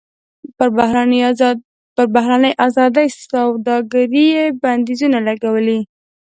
پر 1.97 2.05
بهرنۍ 2.15 2.51
ازادې 2.67 3.05
سوداګرۍ 3.29 4.25
یې 4.37 4.45
بندیزونه 4.61 5.17
لګولي. 5.27 5.79